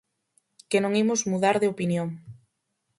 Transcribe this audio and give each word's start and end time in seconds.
Que 0.69 0.77
non 0.83 0.97
imos 1.03 1.27
mudar 1.31 1.55
de 1.59 1.69
opinión. 1.73 2.09